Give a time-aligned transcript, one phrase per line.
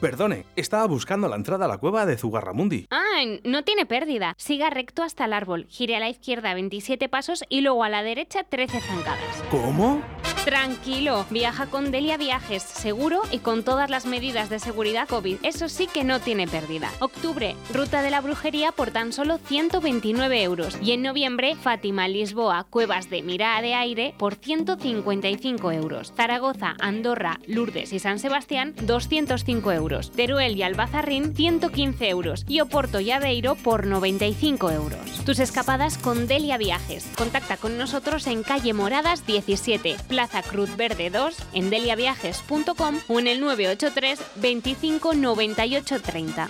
[0.00, 2.86] Perdone, estaba buscando la entrada a la cueva de Zugarramundi.
[2.90, 4.34] Ah, no tiene pérdida.
[4.36, 8.02] Siga recto hasta el árbol, gire a la izquierda 27 pasos y luego a la
[8.02, 9.42] derecha 13 zancadas.
[9.50, 10.02] ¿Cómo?
[10.46, 15.38] Tranquilo, viaja con Delia Viajes, seguro y con todas las medidas de seguridad COVID.
[15.42, 16.88] Eso sí que no tiene pérdida.
[17.00, 20.78] Octubre, ruta de la brujería por tan solo 129 euros.
[20.80, 26.12] Y en noviembre, Fátima, Lisboa, Cuevas de Mirada de Aire por 155 euros.
[26.16, 30.12] Zaragoza, Andorra, Lourdes y San Sebastián, 205 euros.
[30.12, 32.44] Teruel y Albazarrín, 115 euros.
[32.46, 35.24] Y Oporto y Aveiro por 95 euros.
[35.24, 37.10] Tus escapadas con Delia Viajes.
[37.18, 43.26] Contacta con nosotros en calle Moradas 17, Plaza Cruz Verde 2 en deliaviajes.com o en
[43.26, 46.48] el 983 25 98 30.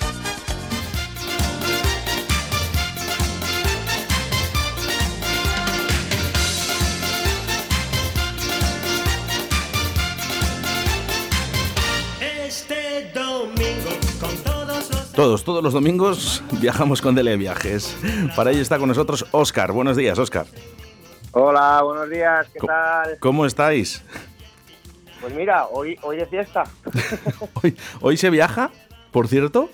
[12.21, 13.91] Este domingo
[14.21, 15.13] con todos los...
[15.13, 17.97] Todos, todos los domingos viajamos con Delia Viajes.
[18.37, 19.73] Para ello está con nosotros Oscar.
[19.73, 20.47] Buenos días, Oscar.
[21.39, 23.19] Hola, buenos días, ¿qué tal?
[23.21, 24.03] ¿Cómo estáis?
[25.21, 26.65] Pues mira, hoy, hoy de fiesta.
[27.63, 28.71] Hoy, hoy se viaja,
[29.11, 29.69] por cierto.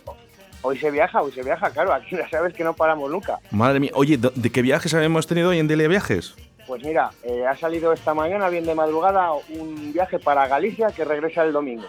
[0.62, 3.38] Hoy se viaja, hoy se viaja, claro, aquí ya sabes que no paramos nunca.
[3.52, 6.34] Madre mía, oye, ¿de qué viajes habíamos tenido hoy en Delia Viajes?
[6.66, 11.04] Pues mira, eh, ha salido esta mañana, bien de madrugada, un viaje para Galicia que
[11.04, 11.86] regresa el domingo.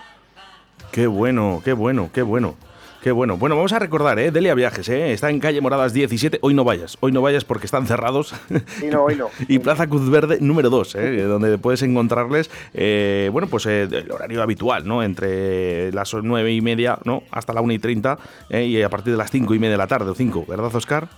[0.92, 2.58] Qué bueno, qué bueno, qué bueno.
[3.04, 3.36] Qué bueno.
[3.36, 4.32] Bueno, vamos a recordar, ¿eh?
[4.32, 5.12] Delia Viajes, ¿eh?
[5.12, 6.40] Está en calle Moradas 17.
[6.42, 8.34] Hoy no vayas, hoy no vayas porque están cerrados.
[8.80, 9.28] Sí, no, hoy no.
[9.50, 11.22] y Plaza Cruz Verde número 2, ¿eh?
[11.24, 15.04] donde puedes encontrarles, eh, bueno, pues eh, el horario habitual, ¿no?
[15.04, 17.24] Entre las 9 y media, ¿no?
[17.30, 18.18] Hasta la 1 y 30
[18.50, 18.64] ¿eh?
[18.64, 21.10] y a partir de las 5 y media de la tarde o 5, ¿verdad, Oscar?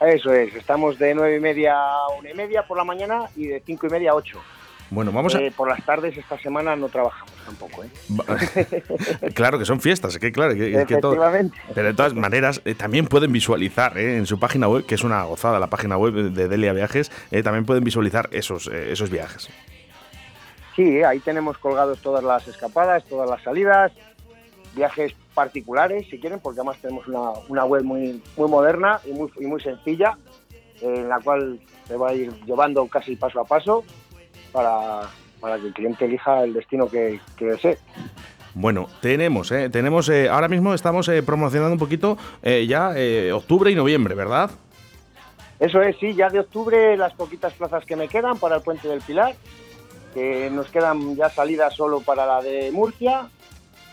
[0.00, 3.46] Eso es, estamos de nueve y media a una y media por la mañana y
[3.48, 4.40] de cinco y media a ocho.
[4.90, 5.40] Bueno, vamos a...
[5.40, 7.88] Eh, por las tardes esta semana no trabajamos tampoco, ¿eh?
[9.34, 11.56] Claro que son fiestas, que claro, que, que todo- Efectivamente.
[11.74, 15.04] Pero de todas maneras, eh, también pueden visualizar eh, en su página web, que es
[15.04, 19.48] una gozada la página web de Delia Viajes, eh, también pueden visualizar esos, esos viajes.
[20.74, 23.92] Sí, ahí tenemos colgados todas las escapadas, todas las salidas,
[24.74, 29.30] viajes particulares, si quieren, porque además tenemos una, una web muy, muy moderna y muy,
[29.38, 30.16] y muy sencilla,
[30.80, 33.84] en la cual se va a ir llevando casi paso a paso
[34.52, 35.02] para,
[35.40, 37.78] para que el cliente elija el destino que, que desee.
[38.54, 43.32] Bueno, tenemos, eh, tenemos, eh, ahora mismo estamos eh, promocionando un poquito eh, ya eh,
[43.32, 44.50] octubre y noviembre, ¿verdad?
[45.60, 48.88] Eso es, sí, ya de octubre las poquitas plazas que me quedan para el Puente
[48.88, 49.34] del Pilar,
[50.14, 53.28] que nos quedan ya salidas solo para la de Murcia,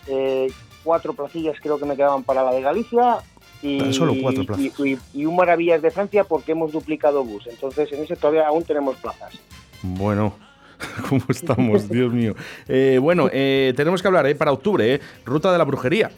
[0.08, 0.48] eh,
[0.84, 3.18] cuatro placillas creo que me quedaban para la de Galicia
[3.62, 4.66] y, Pero solo cuatro y- plazas.
[4.80, 8.64] y- y un Maravillas de Francia porque hemos duplicado bus, entonces en ese todavía aún
[8.64, 9.38] tenemos plazas.
[9.84, 10.34] Bueno,
[11.10, 11.90] ¿cómo estamos?
[11.90, 12.36] Dios mío.
[12.68, 16.12] Eh, bueno, eh, tenemos que hablar eh, para octubre, eh, Ruta de la Brujería.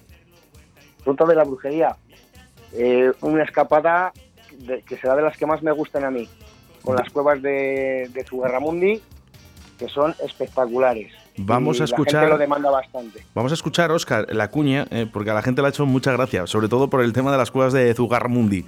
[1.05, 1.95] Ruta de la Brujería,
[3.21, 4.11] una escapada
[4.57, 6.27] de- que será de las que más me gustan a mí,
[6.83, 9.01] con las cuevas de, de Zugarramundi,
[9.77, 11.11] que son espectaculares.
[11.37, 13.23] Vamos a La escuchar- gente lo demanda bastante.
[13.33, 16.11] Vamos a escuchar, Oscar, la cuña, eh, porque a la gente le ha hecho mucha
[16.11, 18.65] gracia, sobre todo por el tema de las cuevas de Zugarramundi.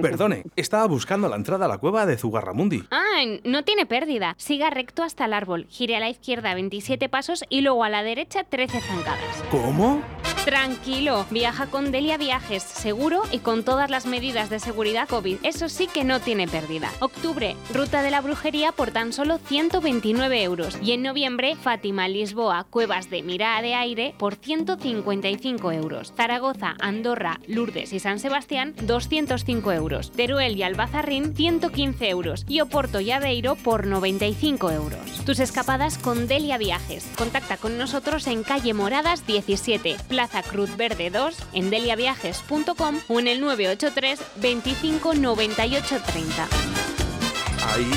[0.00, 2.84] Perdone, estaba buscando la entrada a la cueva de Zugarramundi.
[2.90, 4.34] Ah, no tiene pérdida.
[4.38, 8.02] Siga recto hasta el árbol, gire a la izquierda 27 pasos y luego a la
[8.02, 9.44] derecha 13 zancadas.
[9.50, 10.02] ¿Cómo?
[10.44, 15.38] Tranquilo, viaja con Delia Viajes, seguro y con todas las medidas de seguridad COVID.
[15.42, 16.88] Eso sí que no tiene pérdida.
[17.00, 20.78] Octubre, ruta de la brujería por tan solo 129 euros.
[20.80, 26.12] Y en noviembre, Fátima, Lisboa, Cuevas de Mirada de Aire por 155 euros.
[26.16, 29.85] Zaragoza, Andorra, Lourdes y San Sebastián, 205 euros.
[30.16, 32.44] Teruel y Albazarrín, 115 euros.
[32.48, 35.24] Y Oporto y Aveiro por 95 euros.
[35.24, 37.08] Tus escapadas con Delia Viajes.
[37.16, 43.28] Contacta con nosotros en calle Moradas 17, Plaza Cruz Verde 2, en deliaviajes.com o en
[43.28, 46.48] el 983 25 98 30.
[47.74, 47.90] Ahí.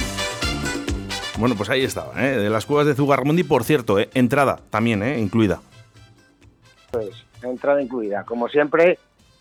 [1.38, 2.38] Bueno, pues ahí estaba, ¿eh?
[2.38, 4.10] De las cuevas de Zugarramundi, por cierto, ¿eh?
[4.14, 5.20] Entrada también, ¿eh?
[5.20, 5.62] Incluida.
[6.92, 8.24] Pues, entrada incluida.
[8.26, 9.00] Como siempre,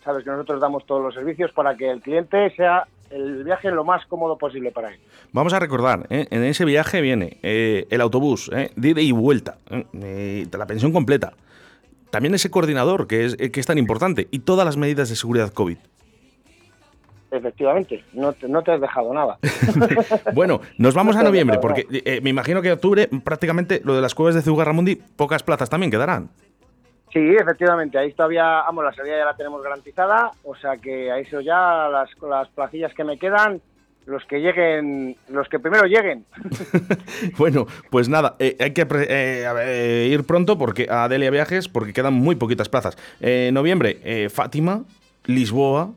[0.09, 3.83] sabes que nosotros damos todos los servicios para que el cliente sea el viaje lo
[3.83, 4.99] más cómodo posible para él.
[5.33, 6.25] Vamos a recordar, ¿eh?
[6.31, 8.71] en ese viaje viene eh, el autobús, ¿eh?
[8.75, 10.47] de ida y vuelta, ¿eh?
[10.51, 11.33] La pensión completa.
[12.09, 15.53] También ese coordinador que es, que es tan importante y todas las medidas de seguridad
[15.53, 15.77] COVID.
[17.29, 19.37] Efectivamente, no te, no te has dejado nada.
[20.33, 21.85] Bueno, nos vamos No a noviembre porque
[22.23, 26.29] me imagino que octubre prácticamente lo de las cuevas de Zugarramundi, pocas plazas también quedarán.
[27.11, 31.17] Sí, efectivamente, ahí todavía, vamos, la salida ya la tenemos garantizada, o sea que a
[31.19, 33.61] eso ya las, las placillas que me quedan
[34.05, 36.25] los que lleguen, los que primero lleguen.
[37.37, 41.93] bueno, pues nada, eh, hay que eh, eh, ir pronto porque a Delia Viajes porque
[41.93, 42.97] quedan muy poquitas plazas.
[43.21, 44.83] Eh, noviembre, Fátima,
[45.25, 45.91] Lisboa,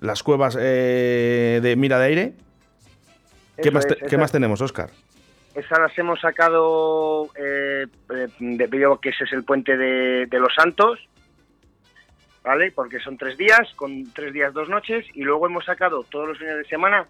[0.00, 2.32] las cuevas eh, de Mira de Aire.
[3.60, 4.90] ¿Qué, más, te- es, ¿qué más tenemos, Oscar?
[5.70, 8.28] Las hemos sacado eh, eh,
[8.60, 10.98] a que ese es el puente de, de los Santos,
[12.44, 12.70] ¿vale?
[12.72, 16.38] Porque son tres días, con tres días, dos noches, y luego hemos sacado todos los
[16.38, 17.06] fines de semana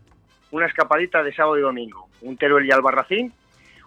[0.51, 2.09] una escapadita de sábado y domingo.
[2.23, 3.33] Un Teruel y Albarracín,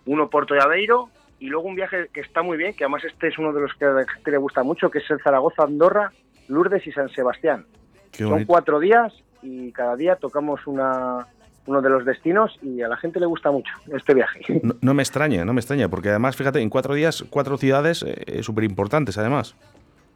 [0.06, 1.10] uno Porto de Aveiro,
[1.40, 3.74] y luego un viaje que está muy bien, que además este es uno de los
[3.74, 6.12] que a la gente le gusta mucho, que es el Zaragoza, Andorra,
[6.48, 7.66] Lourdes y San Sebastián.
[8.12, 9.12] Son cuatro días
[9.42, 11.26] y cada día tocamos una,
[11.68, 14.42] uno de los destinos y a la gente le gusta mucho este viaje.
[14.64, 18.04] No, no me extraña, no me extraña, porque además, fíjate, en cuatro días, cuatro ciudades
[18.08, 19.56] eh, súper importantes, además.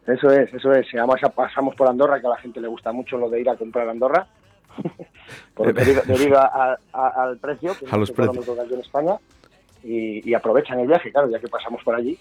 [0.07, 0.87] Eso es, eso es.
[0.93, 3.55] Además pasamos por Andorra, que a la gente le gusta mucho lo de ir a
[3.55, 4.27] comprar a Andorra,
[5.55, 9.15] por- debido, debido a- a- al precio, que A los económico que en España,
[9.83, 12.17] y, y aprovechan el viaje, claro, ya que pasamos por allí.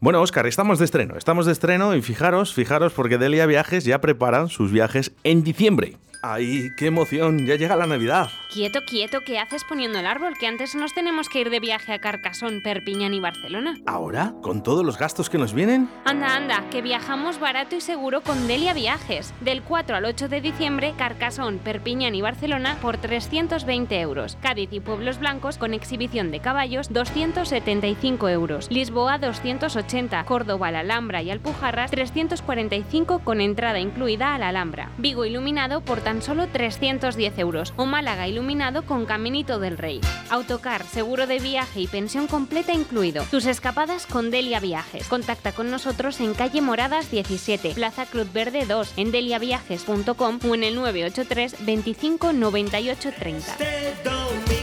[0.00, 4.00] Bueno, Oscar, estamos de estreno, estamos de estreno y fijaros, fijaros, porque Delia Viajes ya
[4.00, 5.96] preparan sus viajes en diciembre.
[6.24, 7.46] ¡Ay, qué emoción!
[7.46, 8.30] Ya llega la Navidad.
[8.48, 10.34] Quieto, quieto, ¿qué haces poniendo el árbol?
[10.38, 13.74] Que antes nos tenemos que ir de viaje a Carcasón, Perpiñán y Barcelona.
[13.86, 14.32] ¿Ahora?
[14.40, 15.88] ¿Con todos los gastos que nos vienen?
[16.04, 19.34] Anda, anda, que viajamos barato y seguro con Delia Viajes.
[19.40, 24.38] Del 4 al 8 de diciembre, Carcasón, Perpiñán y Barcelona por 320 euros.
[24.40, 28.70] Cádiz y Pueblos Blancos con exhibición de caballos 275 euros.
[28.70, 30.22] Lisboa 280.
[30.22, 34.92] Córdoba, la Alhambra y Alpujarras 345 con entrada incluida a la Alhambra.
[34.98, 37.72] Vigo iluminado por tan solo 310 euros.
[37.76, 40.00] O Málaga iluminado con Caminito del Rey.
[40.30, 43.24] Autocar, seguro de viaje y pensión completa incluido.
[43.30, 45.06] Tus escapadas con Delia Viajes.
[45.08, 50.64] Contacta con nosotros en calle Moradas 17, Plaza Cruz Verde 2, en deliaviajes.com o en
[50.64, 53.52] el 983 25 98 30.
[53.52, 54.62] Este domingo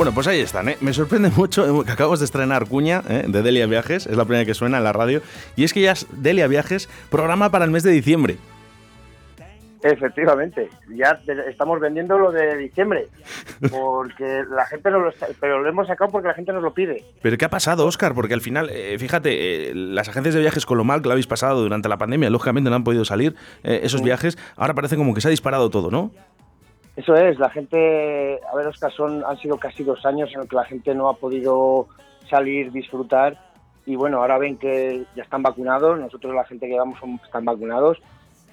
[0.00, 0.78] Bueno, pues ahí están, ¿eh?
[0.80, 3.26] Me sorprende mucho que acabamos de estrenar Cuña ¿eh?
[3.28, 5.20] de Delia Viajes, es la primera que suena en la radio,
[5.56, 8.38] y es que ya es Delia Viajes, programa para el mes de diciembre.
[9.82, 11.18] Efectivamente, ya
[11.48, 13.08] estamos vendiendo lo de diciembre,
[13.70, 16.74] porque la gente no lo está, pero lo hemos sacado porque la gente nos lo
[16.74, 17.02] pide.
[17.22, 18.14] Pero ¿qué ha pasado, Oscar?
[18.14, 21.12] Porque al final, eh, fíjate, eh, las agencias de viajes con lo mal que lo
[21.12, 23.34] habéis pasado durante la pandemia, lógicamente no han podido salir
[23.64, 26.10] eh, esos viajes, ahora parece como que se ha disparado todo, ¿no?
[26.96, 30.48] Eso es, la gente, a ver, Oscar, son, han sido casi dos años en los
[30.48, 31.88] que la gente no ha podido
[32.28, 33.38] salir, disfrutar,
[33.86, 37.46] y bueno, ahora ven que ya están vacunados, nosotros la gente que vamos son, están
[37.46, 37.96] vacunados,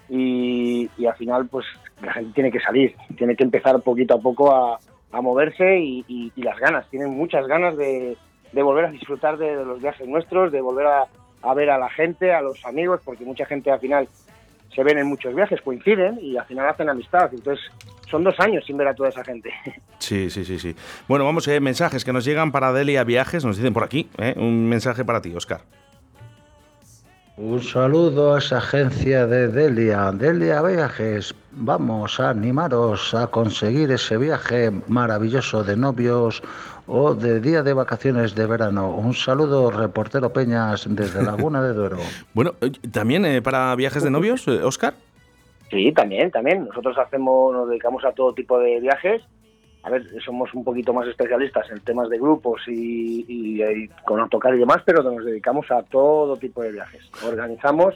[0.10, 1.66] y, al final, pues
[2.02, 4.80] la gente tiene que salir, tiene que empezar poquito a poco a,
[5.22, 8.16] moverse y, y- y las ganas, tienen muchas ganas de,
[8.52, 11.06] de volver a disfrutar de, los viajes nuestros, de volver a,
[11.42, 14.08] a ver a la gente, a los amigos, porque mucha gente al final
[14.76, 17.32] se ven en muchos viajes, coinciden y al final hacen amistad.
[17.34, 17.66] Entonces,
[18.12, 19.52] son dos años sin ver a toda esa gente.
[20.00, 20.76] Sí, sí, sí, sí.
[21.08, 24.36] Bueno, vamos, eh, mensajes que nos llegan para Delia Viajes, nos dicen por aquí, ¿eh?
[24.38, 25.62] un mensaje para ti, Oscar.
[27.38, 31.36] Un saludo a esa agencia de Delia, Delia Viajes.
[31.52, 36.42] Vamos a animaros a conseguir ese viaje maravilloso de novios
[36.88, 38.90] o de día de vacaciones de verano.
[38.90, 41.98] Un saludo, reportero Peñas, desde Laguna de Duero.
[42.34, 44.96] Bueno, eh, también eh, para viajes de novios, eh, Oscar.
[45.70, 46.66] Sí, también, también.
[46.66, 49.22] Nosotros hacemos, nos dedicamos a todo tipo de viajes.
[49.88, 54.20] A ver, somos un poquito más especialistas en temas de grupos y, y- y con
[54.20, 57.10] autocar y demás, pero nos dedicamos a todo tipo de viajes.
[57.26, 57.96] Organizamos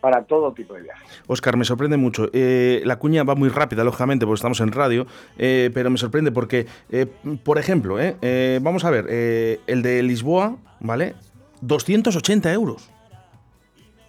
[0.00, 1.22] para todo tipo de viajes.
[1.26, 2.28] Oscar, me sorprende mucho.
[2.32, 6.30] Eh, la cuña va muy rápida, lógicamente, porque estamos en radio, eh, pero me sorprende
[6.30, 7.06] porque, eh,
[7.42, 11.16] por ejemplo, eh, eh, vamos a ver, el de Lisboa, ¿vale?
[11.62, 12.88] 280 euros.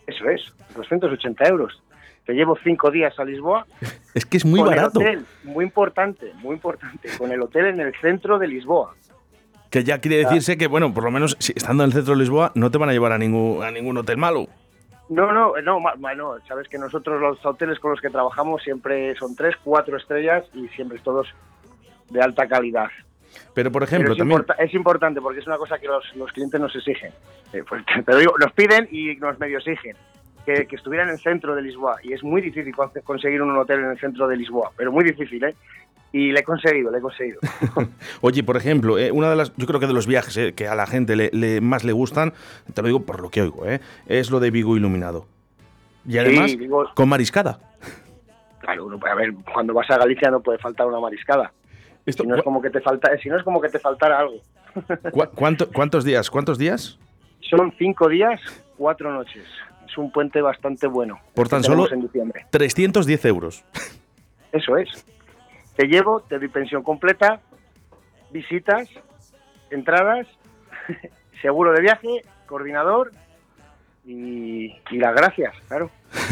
[0.06, 0.42] Eso es,
[0.76, 1.82] 280 euros.
[2.28, 3.66] Te llevo cinco días a Lisboa
[4.14, 5.00] Es que es muy con barato.
[5.02, 8.96] el hotel, muy importante, muy importante, con el hotel en el centro de Lisboa.
[9.70, 12.20] Que ya quiere decirse que, bueno, por lo menos si estando en el centro de
[12.22, 14.48] Lisboa, no te van a llevar a ningún, a ningún hotel malo.
[15.10, 18.64] No, no, no, ma- ma- no, sabes que nosotros los hoteles con los que trabajamos
[18.64, 21.28] siempre son tres, cuatro estrellas y siempre todos
[22.10, 22.88] de alta calidad.
[23.54, 24.44] Pero, por Pero ejemplo, es, también...
[24.58, 27.12] es importante porque es una cosa que los, los clientes nos exigen.
[27.54, 29.96] Eh, pues, pero digo, nos piden y nos medio exigen
[30.46, 31.98] que, que estuviera en el centro de Lisboa.
[32.04, 35.04] Y es muy difícil con- conseguir un hotel en el centro de Lisboa, pero muy
[35.04, 35.56] difícil, ¿eh?
[36.12, 37.40] Y le he conseguido, le he conseguido.
[38.22, 40.68] Oye, por ejemplo, eh, una de las, yo creo que de los viajes eh, que
[40.68, 42.34] a la gente le, le- más le gustan,
[42.74, 45.28] te lo digo por lo que oigo, eh, es lo de Vigo iluminado.
[46.08, 47.60] Y además, Vigo- con mariscada.
[48.60, 51.52] Claro, uno puede- a ver, cuando vas a Galicia no puede faltar una mariscada.
[52.06, 54.18] Esto, Si no es como que te falta, si no es como que te faltara
[54.20, 54.40] algo.
[55.12, 56.30] cu- cuánto- ¿Cuántos días?
[56.32, 56.98] ¿Cuántos días?
[57.42, 58.42] Son cinco días,
[58.78, 59.46] cuatro noches.
[59.90, 61.20] Es un puente bastante bueno.
[61.34, 62.46] Por tan solo en diciembre.
[62.52, 63.64] 310 euros.
[64.52, 65.06] Eso es.
[65.76, 67.40] Te llevo, te doy pensión completa,
[68.32, 68.90] visitas,
[69.72, 70.28] entradas,
[71.42, 73.12] seguro de viaje, coordinador
[74.10, 75.92] y, y las gracias, claro.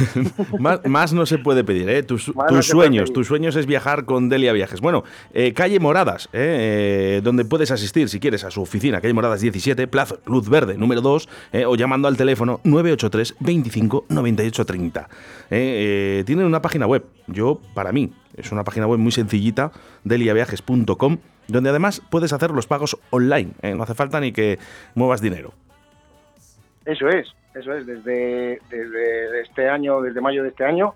[0.60, 2.02] más, más no se puede pedir, ¿eh?
[2.02, 4.82] Tus, no sueños, tus sueños es viajar con Delia Viajes.
[4.82, 7.18] Bueno, eh, calle Moradas, ¿eh?
[7.20, 10.76] Eh, donde puedes asistir si quieres a su oficina, calle Moradas 17, Plaza Luz Verde,
[10.76, 15.02] número 2, eh, o llamando al teléfono 983 25 98 30.
[15.02, 15.08] Eh,
[15.52, 19.72] eh, tienen una página web, yo, para mí, es una página web muy sencillita,
[20.04, 21.18] deliaviajes.com,
[21.48, 24.58] donde además puedes hacer los pagos online, no hace falta ni que
[24.96, 25.54] muevas dinero.
[26.86, 27.28] Eso es,
[27.60, 27.86] eso es.
[27.86, 30.96] Desde, desde este año, desde mayo de este año,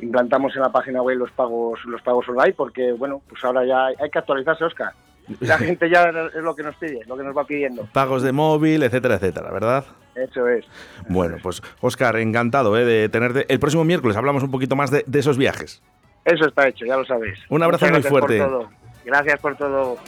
[0.00, 3.86] implantamos en la página web los pagos, los pagos online, porque bueno, pues ahora ya
[3.86, 4.92] hay, que actualizarse, Oscar.
[5.40, 7.88] La gente ya es lo que nos pide, lo que nos va pidiendo.
[7.92, 9.84] Pagos de móvil, etcétera, etcétera, ¿verdad?
[10.14, 10.64] Eso es.
[11.08, 12.84] Bueno, pues Oscar, encantado ¿eh?
[12.84, 13.46] de tenerte.
[13.52, 15.82] El próximo miércoles hablamos un poquito más de, de esos viajes.
[16.24, 17.38] Eso está hecho, ya lo sabéis.
[17.48, 18.38] Un abrazo muy por fuerte.
[18.38, 18.70] todo.
[19.04, 19.98] Gracias por todo.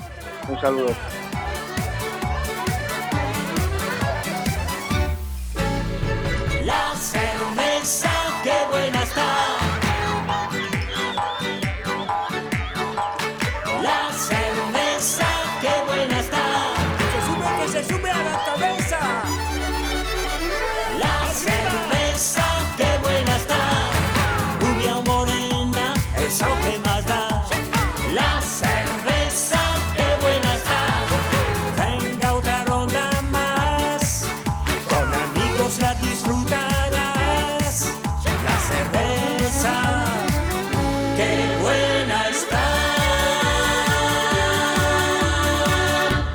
[0.48, 0.94] Un saludo.